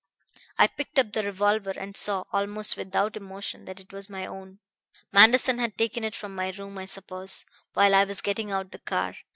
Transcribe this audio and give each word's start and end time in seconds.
"I 0.57 0.65
picked 0.65 0.97
up 0.97 1.13
the 1.13 1.21
revolver 1.21 1.75
and 1.77 1.95
saw, 1.95 2.23
almost 2.33 2.75
without 2.75 3.15
emotion, 3.15 3.65
that 3.65 3.79
it 3.79 3.93
was 3.93 4.09
my 4.09 4.25
own 4.25 4.57
Manderson 5.11 5.59
had 5.59 5.77
taken 5.77 6.03
it 6.03 6.15
from 6.15 6.33
my 6.33 6.49
room, 6.49 6.75
I 6.79 6.85
suppose, 6.85 7.45
while 7.73 7.93
I 7.93 8.05
was 8.05 8.19
getting 8.21 8.49
out 8.51 8.71
the 8.71 8.79
car. 8.79 9.13